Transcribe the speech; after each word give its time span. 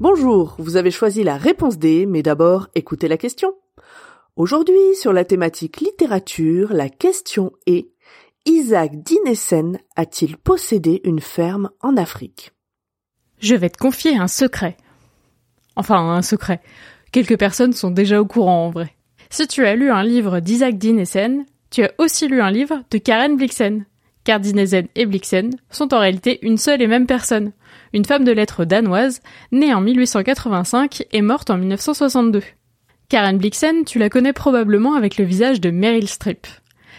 Bonjour, 0.00 0.56
vous 0.58 0.76
avez 0.76 0.90
choisi 0.90 1.22
la 1.22 1.36
réponse 1.36 1.78
D, 1.78 2.06
mais 2.06 2.22
d'abord 2.22 2.68
écoutez 2.74 3.06
la 3.06 3.16
question. 3.16 3.54
Aujourd'hui, 4.34 4.96
sur 4.96 5.12
la 5.12 5.24
thématique 5.24 5.80
littérature, 5.80 6.72
la 6.72 6.88
question 6.88 7.52
est 7.66 7.92
Isaac 8.46 9.00
Dinesen 9.00 9.78
a-t-il 9.94 10.36
possédé 10.36 11.02
une 11.04 11.20
ferme 11.20 11.70
en 11.82 11.96
Afrique? 11.96 12.50
Je 13.38 13.54
vais 13.54 13.70
te 13.70 13.78
confier 13.78 14.16
un 14.16 14.26
secret. 14.26 14.76
Enfin, 15.78 16.10
un 16.10 16.22
secret. 16.22 16.60
Quelques 17.12 17.38
personnes 17.38 17.72
sont 17.72 17.92
déjà 17.92 18.20
au 18.20 18.26
courant 18.26 18.66
en 18.66 18.70
vrai. 18.70 18.90
Si 19.30 19.46
tu 19.46 19.64
as 19.64 19.76
lu 19.76 19.90
un 19.90 20.02
livre 20.02 20.40
d'Isaac 20.40 20.76
Dinesen, 20.76 21.46
tu 21.70 21.84
as 21.84 21.92
aussi 21.98 22.26
lu 22.26 22.40
un 22.42 22.50
livre 22.50 22.82
de 22.90 22.98
Karen 22.98 23.36
Blixen. 23.36 23.84
Car 24.24 24.40
Dinesen 24.40 24.88
et 24.96 25.06
Blixen 25.06 25.50
sont 25.70 25.94
en 25.94 26.00
réalité 26.00 26.40
une 26.42 26.58
seule 26.58 26.82
et 26.82 26.88
même 26.88 27.06
personne. 27.06 27.52
Une 27.92 28.04
femme 28.04 28.24
de 28.24 28.32
lettres 28.32 28.64
danoise, 28.64 29.20
née 29.52 29.72
en 29.72 29.80
1885 29.80 31.04
et 31.12 31.22
morte 31.22 31.48
en 31.48 31.56
1962. 31.56 32.42
Karen 33.08 33.38
Blixen, 33.38 33.84
tu 33.84 34.00
la 34.00 34.10
connais 34.10 34.32
probablement 34.32 34.94
avec 34.94 35.16
le 35.16 35.24
visage 35.24 35.60
de 35.60 35.70
Meryl 35.70 36.08
Streep. 36.08 36.46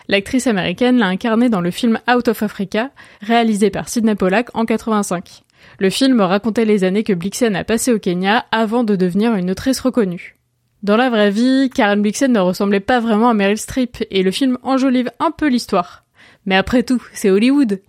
L'actrice 0.08 0.48
américaine 0.48 0.98
l'a 0.98 1.08
incarnée 1.08 1.50
dans 1.50 1.62
le 1.62 1.70
film 1.70 2.00
Out 2.10 2.30
of 2.30 2.42
Africa, 2.42 2.92
réalisé 3.22 3.70
par 3.70 3.90
Sidney 3.90 4.16
Pollack 4.16 4.50
en 4.56 4.66
85. 4.66 5.44
Le 5.80 5.90
film 5.90 6.22
racontait 6.22 6.66
les 6.66 6.84
années 6.84 7.04
que 7.04 7.14
Blixen 7.14 7.56
a 7.56 7.64
passées 7.64 7.94
au 7.94 8.00
Kenya 8.00 8.46
avant 8.52 8.84
de 8.84 8.96
devenir 8.96 9.36
une 9.36 9.52
autrice 9.52 9.80
reconnue. 9.80 10.38
Dans 10.84 10.98
la 10.98 11.10
vraie 11.10 11.32
vie, 11.32 11.70
Karen 11.74 12.02
Blixen 12.02 12.32
ne 12.32 12.40
ressemblait 12.40 12.80
pas 12.80 13.00
vraiment 13.00 13.30
à 13.30 13.34
Meryl 13.34 13.58
Streep 13.58 13.98
et 14.12 14.24
le 14.24 14.32
film 14.32 14.58
enjolive 14.64 15.12
un 15.20 15.32
peu 15.32 15.48
l'histoire. 15.48 16.06
Mais 16.46 16.56
après 16.56 16.84
tout, 16.84 17.04
c'est 17.14 17.30
Hollywood. 17.30 17.82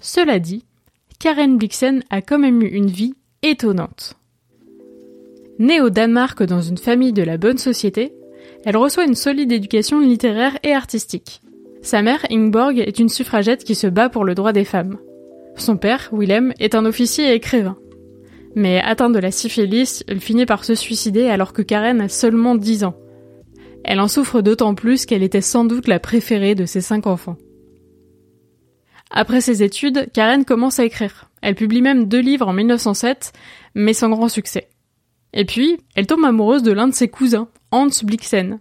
Cela 0.00 0.38
dit, 0.38 0.64
Karen 1.20 1.56
Blixen 1.56 2.02
a 2.10 2.20
quand 2.20 2.38
même 2.38 2.62
eu 2.62 2.66
une 2.66 2.88
vie 2.88 3.14
étonnante. 3.42 4.16
Née 5.58 5.80
au 5.80 5.90
Danemark 5.90 6.42
dans 6.42 6.62
une 6.62 6.78
famille 6.78 7.12
de 7.12 7.22
la 7.22 7.36
bonne 7.36 7.58
société, 7.58 8.12
elle 8.64 8.76
reçoit 8.76 9.04
une 9.04 9.14
solide 9.14 9.52
éducation 9.52 10.00
littéraire 10.00 10.58
et 10.64 10.72
artistique. 10.72 11.42
Sa 11.82 12.02
mère, 12.02 12.24
Ingborg, 12.30 12.78
est 12.78 12.98
une 12.98 13.08
suffragette 13.08 13.64
qui 13.64 13.74
se 13.74 13.86
bat 13.86 14.08
pour 14.08 14.24
le 14.24 14.34
droit 14.34 14.52
des 14.52 14.64
femmes. 14.64 14.98
Son 15.56 15.76
père, 15.76 16.10
Willem, 16.12 16.52
est 16.58 16.74
un 16.74 16.84
officier 16.84 17.30
et 17.30 17.34
écrivain. 17.34 17.76
Mais 18.54 18.80
atteint 18.80 19.10
de 19.10 19.18
la 19.18 19.30
syphilis, 19.30 20.04
il 20.08 20.20
finit 20.20 20.46
par 20.46 20.64
se 20.64 20.74
suicider 20.74 21.28
alors 21.28 21.52
que 21.52 21.62
Karen 21.62 22.00
a 22.00 22.08
seulement 22.08 22.54
10 22.54 22.84
ans. 22.84 22.96
Elle 23.84 24.00
en 24.00 24.08
souffre 24.08 24.42
d'autant 24.42 24.74
plus 24.74 25.06
qu'elle 25.06 25.22
était 25.22 25.40
sans 25.40 25.64
doute 25.64 25.88
la 25.88 25.98
préférée 25.98 26.54
de 26.54 26.66
ses 26.66 26.80
cinq 26.80 27.06
enfants. 27.06 27.36
Après 29.10 29.40
ses 29.40 29.62
études, 29.62 30.10
Karen 30.12 30.44
commence 30.44 30.78
à 30.78 30.84
écrire. 30.84 31.30
Elle 31.42 31.54
publie 31.54 31.82
même 31.82 32.06
deux 32.06 32.20
livres 32.20 32.48
en 32.48 32.52
1907, 32.52 33.32
mais 33.74 33.92
sans 33.92 34.08
grand 34.10 34.28
succès. 34.28 34.68
Et 35.34 35.44
puis, 35.44 35.78
elle 35.94 36.06
tombe 36.06 36.24
amoureuse 36.24 36.62
de 36.62 36.72
l'un 36.72 36.88
de 36.88 36.94
ses 36.94 37.08
cousins, 37.08 37.48
Hans 37.70 37.88
Blixen. 38.04 38.60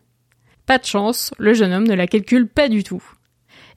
Pas 0.65 0.77
de 0.77 0.85
chance, 0.85 1.33
le 1.37 1.53
jeune 1.53 1.73
homme 1.73 1.87
ne 1.87 1.93
la 1.93 2.07
calcule 2.07 2.47
pas 2.47 2.69
du 2.69 2.83
tout. 2.83 3.03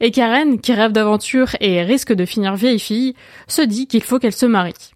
Et 0.00 0.10
Karen, 0.10 0.60
qui 0.60 0.72
rêve 0.72 0.92
d'aventure 0.92 1.56
et 1.60 1.82
risque 1.82 2.12
de 2.12 2.24
finir 2.24 2.56
vieille 2.56 2.78
fille, 2.78 3.14
se 3.46 3.62
dit 3.62 3.86
qu'il 3.86 4.02
faut 4.02 4.18
qu'elle 4.18 4.32
se 4.32 4.46
marie. 4.46 4.92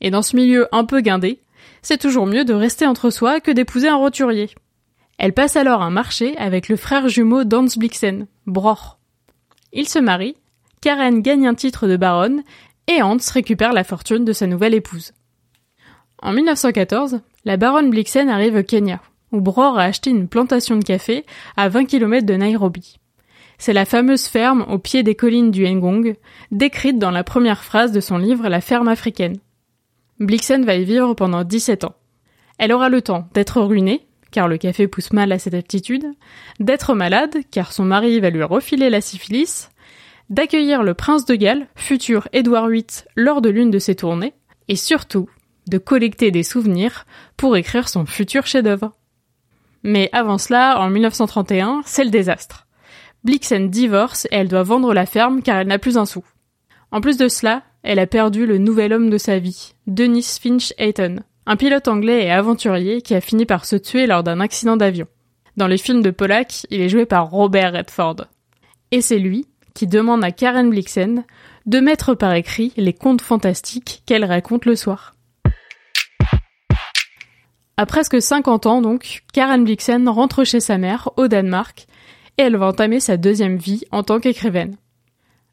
Et 0.00 0.10
dans 0.10 0.22
ce 0.22 0.36
milieu 0.36 0.68
un 0.72 0.84
peu 0.84 1.00
guindé, 1.00 1.40
c'est 1.82 1.98
toujours 1.98 2.26
mieux 2.26 2.44
de 2.44 2.54
rester 2.54 2.86
entre 2.86 3.10
soi 3.10 3.40
que 3.40 3.50
d'épouser 3.50 3.88
un 3.88 3.96
roturier. 3.96 4.50
Elle 5.18 5.32
passe 5.32 5.56
alors 5.56 5.82
un 5.82 5.90
marché 5.90 6.36
avec 6.36 6.68
le 6.68 6.76
frère 6.76 7.08
jumeau 7.08 7.44
d'Hans 7.44 7.66
Blixen, 7.76 8.26
Broch. 8.46 8.98
Ils 9.72 9.88
se 9.88 9.98
marient, 9.98 10.36
Karen 10.80 11.22
gagne 11.22 11.46
un 11.46 11.54
titre 11.54 11.86
de 11.86 11.96
baronne 11.96 12.42
et 12.86 13.02
Hans 13.02 13.16
récupère 13.32 13.72
la 13.72 13.84
fortune 13.84 14.24
de 14.24 14.32
sa 14.32 14.46
nouvelle 14.46 14.74
épouse. 14.74 15.12
En 16.22 16.32
1914, 16.32 17.20
la 17.44 17.56
baronne 17.56 17.90
Blixen 17.90 18.28
arrive 18.28 18.56
au 18.56 18.62
Kenya, 18.62 19.00
où 19.32 19.40
Bror 19.40 19.78
a 19.78 19.84
acheté 19.84 20.10
une 20.10 20.28
plantation 20.28 20.76
de 20.76 20.84
café 20.84 21.24
à 21.56 21.68
20 21.68 21.86
km 21.86 22.24
de 22.26 22.34
Nairobi. 22.34 22.98
C'est 23.58 23.72
la 23.72 23.84
fameuse 23.84 24.26
ferme 24.26 24.64
au 24.68 24.78
pied 24.78 25.02
des 25.02 25.14
collines 25.14 25.50
du 25.50 25.66
Ngong, 25.66 26.16
décrite 26.50 26.98
dans 26.98 27.10
la 27.10 27.24
première 27.24 27.64
phrase 27.64 27.92
de 27.92 28.00
son 28.00 28.18
livre 28.18 28.48
La 28.48 28.60
ferme 28.60 28.88
africaine. 28.88 29.38
Blixen 30.20 30.64
va 30.64 30.76
y 30.76 30.84
vivre 30.84 31.14
pendant 31.14 31.44
17 31.44 31.84
ans. 31.84 31.94
Elle 32.58 32.72
aura 32.72 32.88
le 32.88 33.02
temps 33.02 33.28
d'être 33.34 33.60
ruinée, 33.60 34.06
car 34.30 34.48
le 34.48 34.58
café 34.58 34.88
pousse 34.88 35.12
mal 35.12 35.32
à 35.32 35.38
cette 35.38 35.54
aptitude, 35.54 36.06
d'être 36.60 36.94
malade, 36.94 37.36
car 37.50 37.72
son 37.72 37.84
mari 37.84 38.20
va 38.20 38.30
lui 38.30 38.42
refiler 38.42 38.90
la 38.90 39.00
syphilis, 39.00 39.70
d'accueillir 40.30 40.82
le 40.82 40.94
prince 40.94 41.24
de 41.24 41.34
Galles, 41.34 41.66
futur 41.74 42.28
Édouard 42.32 42.68
VIII, 42.68 42.86
lors 43.14 43.40
de 43.40 43.48
l'une 43.48 43.70
de 43.70 43.78
ses 43.78 43.94
tournées, 43.94 44.34
et 44.68 44.76
surtout 44.76 45.28
de 45.68 45.78
collecter 45.78 46.30
des 46.30 46.42
souvenirs 46.42 47.06
pour 47.36 47.56
écrire 47.56 47.88
son 47.88 48.06
futur 48.06 48.46
chef-d'œuvre. 48.46 48.92
Mais 49.82 50.08
avant 50.12 50.38
cela, 50.38 50.80
en 50.80 50.90
1931, 50.90 51.82
c'est 51.84 52.04
le 52.04 52.10
désastre. 52.10 52.65
Blixen 53.26 53.70
divorce 53.70 54.26
et 54.26 54.36
elle 54.36 54.46
doit 54.46 54.62
vendre 54.62 54.94
la 54.94 55.04
ferme 55.04 55.42
car 55.42 55.58
elle 55.58 55.66
n'a 55.66 55.80
plus 55.80 55.98
un 55.98 56.06
sou. 56.06 56.24
En 56.92 57.00
plus 57.00 57.16
de 57.16 57.26
cela, 57.26 57.64
elle 57.82 57.98
a 57.98 58.06
perdu 58.06 58.46
le 58.46 58.56
nouvel 58.56 58.92
homme 58.92 59.10
de 59.10 59.18
sa 59.18 59.40
vie, 59.40 59.74
Dennis 59.88 60.38
Finch 60.40 60.72
Hayton, 60.78 61.16
un 61.44 61.56
pilote 61.56 61.88
anglais 61.88 62.24
et 62.24 62.30
aventurier 62.30 63.02
qui 63.02 63.16
a 63.16 63.20
fini 63.20 63.44
par 63.44 63.64
se 63.64 63.74
tuer 63.74 64.06
lors 64.06 64.22
d'un 64.22 64.38
accident 64.38 64.76
d'avion. 64.76 65.08
Dans 65.56 65.66
les 65.66 65.76
films 65.76 66.02
de 66.02 66.10
Pollack, 66.10 66.68
il 66.70 66.80
est 66.80 66.88
joué 66.88 67.04
par 67.04 67.28
Robert 67.28 67.72
Redford. 67.72 68.26
Et 68.92 69.00
c'est 69.00 69.18
lui 69.18 69.46
qui 69.74 69.88
demande 69.88 70.22
à 70.22 70.30
Karen 70.30 70.70
Blixen 70.70 71.24
de 71.66 71.80
mettre 71.80 72.14
par 72.14 72.32
écrit 72.32 72.72
les 72.76 72.92
contes 72.92 73.22
fantastiques 73.22 74.04
qu'elle 74.06 74.24
raconte 74.24 74.66
le 74.66 74.76
soir. 74.76 75.16
À 77.76 77.86
presque 77.86 78.22
50 78.22 78.66
ans 78.66 78.82
donc, 78.82 79.24
Karen 79.32 79.64
Blixen 79.64 80.08
rentre 80.08 80.44
chez 80.44 80.60
sa 80.60 80.78
mère, 80.78 81.10
au 81.16 81.26
Danemark, 81.26 81.88
elle 82.42 82.56
va 82.56 82.66
entamer 82.66 83.00
sa 83.00 83.16
deuxième 83.16 83.56
vie 83.56 83.84
en 83.90 84.02
tant 84.02 84.20
qu'écrivaine. 84.20 84.76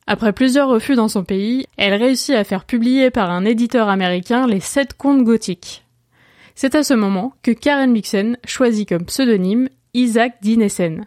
Après 0.06 0.34
plusieurs 0.34 0.68
refus 0.68 0.96
dans 0.96 1.08
son 1.08 1.24
pays, 1.24 1.66
elle 1.78 1.94
réussit 1.94 2.36
à 2.36 2.44
faire 2.44 2.66
publier 2.66 3.10
par 3.10 3.32
un 3.32 3.46
éditeur 3.46 3.88
américain 3.88 4.48
les 4.48 4.60
sept 4.60 4.94
contes 4.94 5.24
gothiques. 5.24 5.86
C'est 6.56 6.76
à 6.76 6.84
ce 6.84 6.94
moment 6.94 7.34
que 7.42 7.52
Karen 7.52 7.92
Blixen 7.92 8.38
choisit 8.46 8.88
comme 8.88 9.06
pseudonyme 9.06 9.70
Isaac 9.94 10.36
Dinesen. 10.42 11.06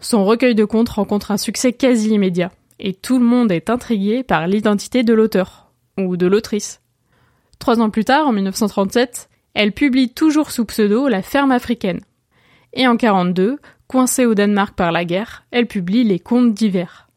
Son 0.00 0.24
recueil 0.24 0.54
de 0.54 0.64
contes 0.64 0.88
rencontre 0.88 1.30
un 1.30 1.36
succès 1.36 1.72
quasi 1.72 2.10
immédiat, 2.10 2.52
et 2.78 2.94
tout 2.94 3.18
le 3.18 3.24
monde 3.24 3.52
est 3.52 3.70
intrigué 3.70 4.22
par 4.22 4.46
l'identité 4.46 5.02
de 5.02 5.14
l'auteur, 5.14 5.72
ou 5.98 6.16
de 6.16 6.26
l'autrice. 6.26 6.80
Trois 7.58 7.80
ans 7.80 7.90
plus 7.90 8.04
tard, 8.04 8.26
en 8.26 8.32
1937, 8.32 9.28
elle 9.54 9.72
publie 9.72 10.10
toujours 10.10 10.50
sous 10.50 10.64
pseudo 10.64 11.08
La 11.08 11.22
ferme 11.22 11.52
africaine. 11.52 12.00
Et 12.72 12.86
en 12.86 12.96
42, 12.96 13.58
coincée 13.92 14.24
au 14.24 14.34
Danemark 14.34 14.74
par 14.74 14.90
la 14.90 15.04
guerre, 15.04 15.44
elle 15.50 15.66
publie 15.66 16.02
Les 16.02 16.18
contes 16.18 16.54
d'hiver. 16.54 17.10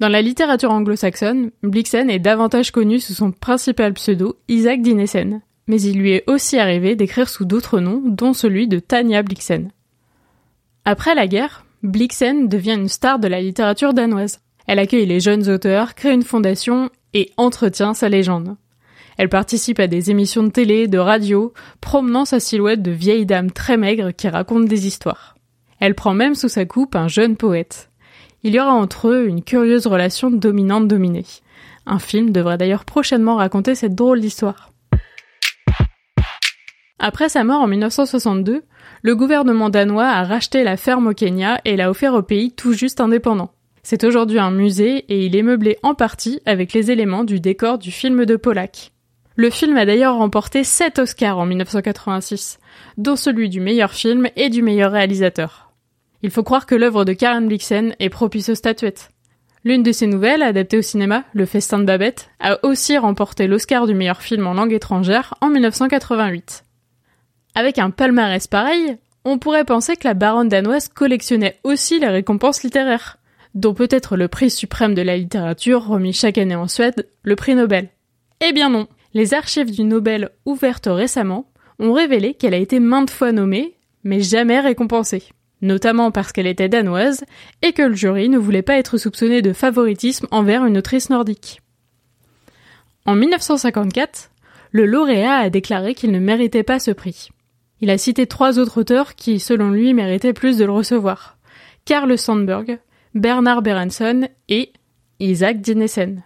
Dans 0.00 0.08
la 0.08 0.20
littérature 0.20 0.72
anglo-saxonne, 0.72 1.52
Blixen 1.62 2.10
est 2.10 2.18
davantage 2.18 2.72
connu 2.72 2.98
sous 2.98 3.14
son 3.14 3.30
principal 3.30 3.92
pseudo, 3.92 4.36
Isaac 4.48 4.82
Dinesen, 4.82 5.42
mais 5.68 5.80
il 5.80 5.96
lui 5.96 6.10
est 6.10 6.28
aussi 6.28 6.58
arrivé 6.58 6.96
d'écrire 6.96 7.28
sous 7.28 7.44
d'autres 7.44 7.78
noms, 7.78 8.02
dont 8.04 8.32
celui 8.32 8.66
de 8.66 8.80
Tanya 8.80 9.22
Blixen. 9.22 9.70
Après 10.84 11.14
la 11.14 11.28
guerre, 11.28 11.64
Blixen 11.84 12.48
devient 12.48 12.74
une 12.74 12.88
star 12.88 13.20
de 13.20 13.28
la 13.28 13.40
littérature 13.40 13.94
danoise. 13.94 14.40
Elle 14.66 14.80
accueille 14.80 15.06
les 15.06 15.20
jeunes 15.20 15.48
auteurs, 15.48 15.94
crée 15.94 16.12
une 16.12 16.24
fondation 16.24 16.90
et 17.14 17.30
entretient 17.36 17.94
sa 17.94 18.08
légende. 18.08 18.56
Elle 19.18 19.28
participe 19.28 19.78
à 19.78 19.86
des 19.86 20.10
émissions 20.10 20.42
de 20.42 20.50
télé, 20.50 20.88
de 20.88 20.98
radio, 20.98 21.54
promenant 21.80 22.24
sa 22.24 22.40
silhouette 22.40 22.82
de 22.82 22.90
vieille 22.90 23.24
dame 23.24 23.52
très 23.52 23.76
maigre 23.76 24.10
qui 24.10 24.28
raconte 24.28 24.64
des 24.64 24.88
histoires. 24.88 25.36
Elle 25.82 25.96
prend 25.96 26.14
même 26.14 26.36
sous 26.36 26.48
sa 26.48 26.64
coupe 26.64 26.94
un 26.94 27.08
jeune 27.08 27.36
poète. 27.36 27.90
Il 28.44 28.54
y 28.54 28.60
aura 28.60 28.72
entre 28.72 29.08
eux 29.08 29.26
une 29.26 29.42
curieuse 29.42 29.88
relation 29.88 30.30
dominante-dominée. 30.30 31.26
Un 31.86 31.98
film 31.98 32.30
devrait 32.30 32.56
d'ailleurs 32.56 32.84
prochainement 32.84 33.34
raconter 33.34 33.74
cette 33.74 33.96
drôle 33.96 34.20
d'histoire. 34.20 34.70
Après 37.00 37.28
sa 37.28 37.42
mort 37.42 37.62
en 37.62 37.66
1962, 37.66 38.62
le 39.02 39.16
gouvernement 39.16 39.70
danois 39.70 40.06
a 40.06 40.22
racheté 40.22 40.62
la 40.62 40.76
ferme 40.76 41.08
au 41.08 41.14
Kenya 41.14 41.60
et 41.64 41.74
l'a 41.74 41.90
offert 41.90 42.14
au 42.14 42.22
pays 42.22 42.52
tout 42.52 42.74
juste 42.74 43.00
indépendant. 43.00 43.50
C'est 43.82 44.04
aujourd'hui 44.04 44.38
un 44.38 44.52
musée 44.52 44.98
et 45.08 45.26
il 45.26 45.34
est 45.34 45.42
meublé 45.42 45.78
en 45.82 45.96
partie 45.96 46.38
avec 46.46 46.74
les 46.74 46.92
éléments 46.92 47.24
du 47.24 47.40
décor 47.40 47.78
du 47.78 47.90
film 47.90 48.24
de 48.24 48.36
Pollack. 48.36 48.92
Le 49.34 49.50
film 49.50 49.76
a 49.76 49.84
d'ailleurs 49.84 50.18
remporté 50.18 50.62
7 50.62 51.00
Oscars 51.00 51.38
en 51.38 51.46
1986, 51.46 52.60
dont 52.98 53.16
celui 53.16 53.48
du 53.48 53.60
meilleur 53.60 53.90
film 53.90 54.28
et 54.36 54.48
du 54.48 54.62
meilleur 54.62 54.92
réalisateur. 54.92 55.71
Il 56.22 56.30
faut 56.30 56.42
croire 56.42 56.66
que 56.66 56.74
l'œuvre 56.74 57.04
de 57.04 57.12
Karen 57.12 57.48
Blixen 57.48 57.94
est 57.98 58.08
propice 58.08 58.48
aux 58.48 58.54
statuettes. 58.54 59.10
L'une 59.64 59.82
de 59.82 59.92
ses 59.92 60.06
nouvelles, 60.06 60.42
adaptée 60.42 60.78
au 60.78 60.82
cinéma, 60.82 61.24
Le 61.34 61.46
Festin 61.46 61.78
de 61.78 61.84
Babette, 61.84 62.30
a 62.40 62.58
aussi 62.64 62.98
remporté 62.98 63.46
l'Oscar 63.46 63.86
du 63.86 63.94
meilleur 63.94 64.22
film 64.22 64.46
en 64.46 64.54
langue 64.54 64.72
étrangère 64.72 65.34
en 65.40 65.48
1988. 65.48 66.64
Avec 67.54 67.78
un 67.78 67.90
palmarès 67.90 68.46
pareil, 68.46 68.96
on 69.24 69.38
pourrait 69.38 69.64
penser 69.64 69.96
que 69.96 70.06
la 70.06 70.14
baronne 70.14 70.48
danoise 70.48 70.88
collectionnait 70.88 71.58
aussi 71.64 72.00
les 72.00 72.08
récompenses 72.08 72.62
littéraires, 72.62 73.18
dont 73.54 73.74
peut-être 73.74 74.16
le 74.16 74.28
prix 74.28 74.50
suprême 74.50 74.94
de 74.94 75.02
la 75.02 75.16
littérature 75.16 75.86
remis 75.86 76.12
chaque 76.12 76.38
année 76.38 76.56
en 76.56 76.66
Suède, 76.66 77.08
le 77.22 77.36
prix 77.36 77.54
Nobel. 77.54 77.90
Eh 78.40 78.52
bien 78.52 78.70
non, 78.70 78.88
les 79.14 79.34
archives 79.34 79.70
du 79.70 79.84
Nobel 79.84 80.30
ouvertes 80.44 80.88
récemment 80.90 81.46
ont 81.78 81.92
révélé 81.92 82.34
qu'elle 82.34 82.54
a 82.54 82.58
été 82.58 82.80
maintes 82.80 83.10
fois 83.10 83.30
nommée, 83.30 83.76
mais 84.02 84.20
jamais 84.20 84.58
récompensée, 84.58 85.24
notamment 85.62 86.10
parce 86.10 86.32
qu'elle 86.32 86.46
était 86.46 86.68
danoise 86.68 87.24
et 87.62 87.72
que 87.72 87.82
le 87.82 87.94
jury 87.94 88.28
ne 88.28 88.38
voulait 88.38 88.62
pas 88.62 88.76
être 88.76 88.98
soupçonné 88.98 89.40
de 89.40 89.52
favoritisme 89.52 90.26
envers 90.30 90.66
une 90.66 90.76
autrice 90.76 91.08
nordique. 91.08 91.60
En 93.06 93.14
1954, 93.14 94.30
le 94.72 94.86
lauréat 94.86 95.36
a 95.36 95.50
déclaré 95.50 95.94
qu'il 95.94 96.12
ne 96.12 96.18
méritait 96.18 96.62
pas 96.62 96.78
ce 96.78 96.90
prix. 96.90 97.30
Il 97.80 97.90
a 97.90 97.98
cité 97.98 98.26
trois 98.26 98.58
autres 98.58 98.80
auteurs 98.80 99.14
qui, 99.14 99.40
selon 99.40 99.70
lui, 99.70 99.94
méritaient 99.94 100.32
plus 100.32 100.58
de 100.58 100.64
le 100.64 100.72
recevoir. 100.72 101.38
Karl 101.84 102.16
Sandberg, 102.16 102.78
Bernard 103.14 103.62
Berenson 103.62 104.28
et 104.48 104.72
Isaac 105.18 105.60
Dinesen. 105.60 106.22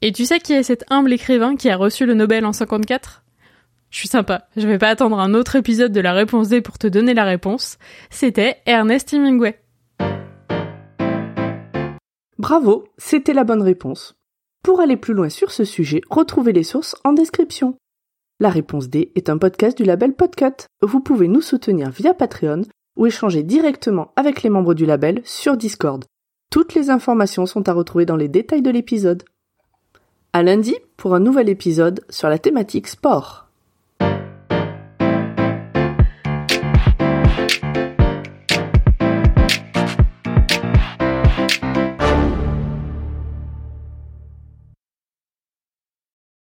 Et 0.00 0.12
tu 0.12 0.24
sais 0.24 0.40
qui 0.40 0.52
est 0.52 0.62
cet 0.62 0.84
humble 0.90 1.12
écrivain 1.12 1.56
qui 1.56 1.70
a 1.70 1.76
reçu 1.76 2.06
le 2.06 2.14
Nobel 2.14 2.44
en 2.44 2.52
54 2.52 3.21
Je 3.92 3.98
suis 3.98 4.08
sympa, 4.08 4.48
je 4.56 4.66
vais 4.66 4.78
pas 4.78 4.88
attendre 4.88 5.20
un 5.20 5.34
autre 5.34 5.54
épisode 5.54 5.92
de 5.92 6.00
la 6.00 6.14
réponse 6.14 6.48
D 6.48 6.62
pour 6.62 6.78
te 6.78 6.86
donner 6.86 7.12
la 7.12 7.24
réponse. 7.24 7.76
C'était 8.08 8.56
Ernest 8.64 9.12
Hemingway. 9.12 9.60
Bravo, 12.38 12.84
c'était 12.96 13.34
la 13.34 13.44
bonne 13.44 13.60
réponse. 13.60 14.14
Pour 14.64 14.80
aller 14.80 14.96
plus 14.96 15.12
loin 15.12 15.28
sur 15.28 15.50
ce 15.50 15.66
sujet, 15.66 16.00
retrouvez 16.08 16.54
les 16.54 16.62
sources 16.62 16.96
en 17.04 17.12
description. 17.12 17.76
La 18.40 18.48
réponse 18.48 18.88
D 18.88 19.12
est 19.14 19.28
un 19.28 19.36
podcast 19.36 19.76
du 19.76 19.84
label 19.84 20.14
Podcut. 20.14 20.64
Vous 20.80 21.00
pouvez 21.00 21.28
nous 21.28 21.42
soutenir 21.42 21.90
via 21.90 22.14
Patreon 22.14 22.62
ou 22.96 23.04
échanger 23.04 23.42
directement 23.42 24.12
avec 24.16 24.42
les 24.42 24.48
membres 24.48 24.72
du 24.72 24.86
label 24.86 25.20
sur 25.26 25.58
Discord. 25.58 26.02
Toutes 26.50 26.74
les 26.74 26.88
informations 26.88 27.44
sont 27.44 27.68
à 27.68 27.74
retrouver 27.74 28.06
dans 28.06 28.16
les 28.16 28.28
détails 28.28 28.62
de 28.62 28.70
l'épisode. 28.70 29.22
À 30.32 30.42
lundi 30.42 30.76
pour 30.96 31.14
un 31.14 31.20
nouvel 31.20 31.50
épisode 31.50 32.00
sur 32.08 32.30
la 32.30 32.38
thématique 32.38 32.88
sport. 32.88 33.41